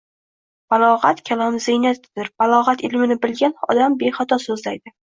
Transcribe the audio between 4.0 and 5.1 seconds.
bexato so‘zlaydi.